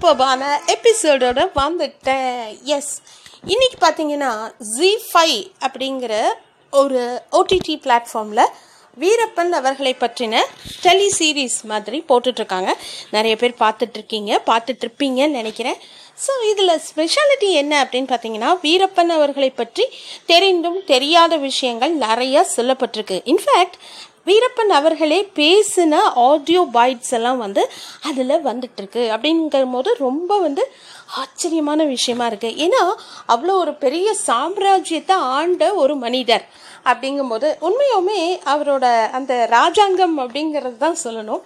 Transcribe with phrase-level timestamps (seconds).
[0.00, 2.36] சூப்பர்பான எபிசோடோட வந்துட்டேன்.
[2.74, 2.92] எஸ்
[3.52, 4.30] இன்றைக்கி பார்த்தீங்கன்னா
[4.76, 6.12] ஜி ஃபைவ் அப்படிங்கிற
[6.72, 7.00] ஒரு
[7.38, 8.42] ஓடிடி பிளாட்ஃபார்மில்
[9.02, 10.42] வீரப்பன் அவர்களை பற்றின
[10.84, 12.70] டெலி சீரீஸ் மாதிரி போட்டுட்ருக்காங்க.
[13.16, 15.78] நிறைய பேர் பார்த்துட்ருக்கீங்க பார்த்துட்ருப்பீங்கன்னு நினைக்கிறேன்.
[16.24, 19.86] ஸோ இதில் ஸ்பெஷாலிட்டி என்ன அப்படின்னு பார்த்தீங்கன்னா வீரப்பன் அவர்களை பற்றி
[20.32, 23.18] தெரிந்தும் தெரியாத விஷயங்கள் நிறையா சொல்லப்பட்டிருக்கு.
[23.34, 23.78] இன்ஃபேக்ட்
[24.30, 25.94] வீரப்பன் அவர்களே பேசின
[26.28, 27.62] ஆடியோ பைட்ஸ் எல்லாம் வந்து
[28.08, 29.02] அதில் வந்துட்டுருக்கு.
[29.14, 30.64] அப்படிங்கிற போது ரொம்ப வந்து
[31.20, 32.82] ஆச்சரியமான விஷயமா இருக்குது ஏன்னா
[33.34, 36.44] அவ்வளோ ஒரு பெரிய சாம்ராஜ்யத்தை ஆண்ட ஒரு மனிதர்.
[36.90, 38.20] அப்படிங்கும்போது உண்மையுமே
[38.52, 38.84] அவரோட
[39.18, 41.42] அந்த ராஜாங்கம் அப்படிங்கிறது தான் சொல்லணும்.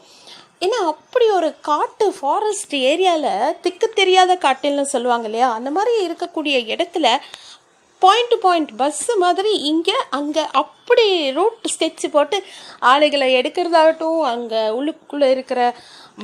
[0.64, 5.48] ஏன்னா அப்படி ஒரு காட்டு ஃபாரஸ்ட் ஏரியாவில் திக்கு தெரியாத காட்டுன்னு சொல்லுவாங்க இல்லையா?
[5.58, 7.08] அந்த மாதிரி இருக்கக்கூடிய இடத்துல
[8.02, 12.38] பாயிண்ட் டு பாயிண்ட் பஸ்ஸு மாதிரி இங்கே அங்கே அப்படி ரூட் ஸ்கெட்ச் போட்டு
[12.92, 15.60] ஆலைகளை எடுக்கிறதாகட்டும் அங்கே உள்ளுக்குள்ளே இருக்கிற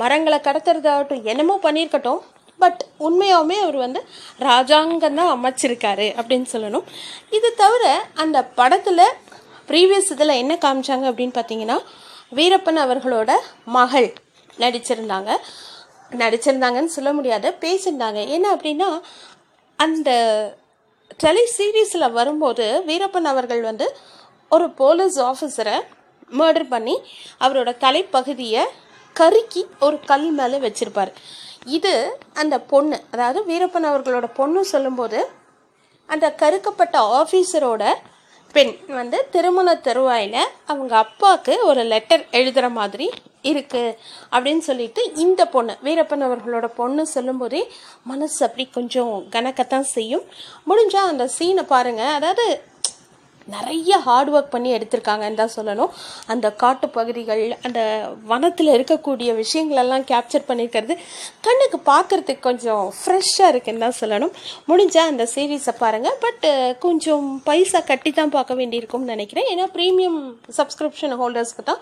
[0.01, 2.21] மரங்களை கடத்துறதாகட்டும் என்னமோ பண்ணியிருக்கட்டும்.
[2.59, 4.01] பட் உண்மையாகவுமே அவர் வந்து
[4.47, 6.85] ராஜாங்கம் தான் அமைச்சிருக்காரு அப்படின்னு சொல்லணும்.
[7.37, 7.83] இது தவிர
[8.23, 9.05] அந்த படத்தில்
[9.69, 11.77] ப்ரீவியஸ் இதில் என்ன காமிச்சாங்க அப்படின்னு பார்த்தீங்கன்னா
[12.39, 13.31] வீரப்பன் அவர்களோட
[13.77, 14.09] மகள்
[14.63, 15.31] நடிச்சிருந்தாங்க.
[16.21, 18.21] நடிச்சிருந்தாங்கன்னு சொல்ல முடியாது பேசியிருந்தாங்க.
[18.35, 18.89] என்ன அப்படின்னா
[19.79, 20.09] அந்த
[21.19, 23.97] டெலி சீரீஸில் வரும்போது வீரப்பன் அவர்கள் வந்து
[24.49, 25.75] ஒரு போலீஸ் ஆஃபீஸரை
[26.39, 26.95] மர்டர் பண்ணி
[27.39, 28.63] அவரோட தலைப்பகுதியை
[29.13, 31.11] கருக்கி ஒரு கல் மேலே வச்சுருப்பார்.
[31.65, 31.93] இது
[32.33, 35.19] அந்த பொண்ணு அதாவது வீரப்பன் அவர்களோட பொண்ணு சொல்லும்போது
[36.05, 37.83] அந்த கருக்கப்பட்ட ஆஃபீஸரோட
[38.53, 43.07] பெண் வந்து திருமண தருவாயில் அவங்க அப்பாவுக்கு ஒரு லெட்டர் எழுதுகிற மாதிரி
[43.43, 43.95] இருக்குது
[44.31, 47.61] அப்படின்னு சொல்லிட்டு இந்த பொண்ணு வீரப்பன் அவர்களோட பொண்ணு சொல்லும்போதே
[48.03, 50.25] மனசு அப்படி கொஞ்சம் கணக்கத்தான் செய்யும்.
[50.67, 52.45] முடிஞ்சால் அந்த சீனை பாருங்கள் அதாவது
[53.55, 55.91] நிறைய ஹார்ட் ஒர்க் பண்ணி எடுத்திருக்காங்கன்னு தான் சொல்லணும்.
[56.33, 57.79] அந்த காட்டு பகுதிகள் அந்த
[58.31, 60.95] வனத்தில் இருக்கக்கூடிய விஷயங்களெல்லாம் கேப்சர் பண்ணியிருக்கிறது
[61.47, 64.33] கண்ணுக்கு பார்க்குறதுக்கு கொஞ்சம் ஃப்ரெஷ்ஷாக இருக்குன்னு தான் சொல்லணும்.
[64.71, 66.45] முடிஞ்சால் அந்த சீரீஸை பாருங்கள் பட்
[66.85, 69.49] கொஞ்சம் பைசா கட்டி தான் பார்க்க வேண்டியிருக்கும்னு நினைக்கிறேன்.
[69.53, 70.19] ஏன்னா ப்ரீமியம்
[70.59, 71.81] சப்ஸ்கிரிப்ஷன் ஹோல்டர்ஸ்க்கு தான்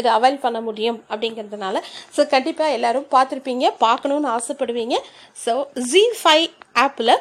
[0.00, 1.76] இதை அவைல் பண்ண முடியும் அப்படிங்கிறதுனால.
[2.16, 3.66] ஸோ கண்டிப்பாக எல்லோரும் பார்த்துருப்பீங்க.
[3.86, 4.96] பார்க்கணுன்னு ஆசைப்படுவீங்க.
[5.44, 5.54] ஸோ
[5.92, 6.48] ஜி ஃபைவ்
[6.84, 7.14] ஆப்பில்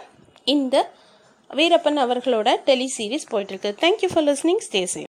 [0.56, 0.76] இந்த
[1.52, 5.09] வீரப்பன் அவர்களோட டெலி சீரீஸ் போயிட்டுருக்கு thank you for listening stay safe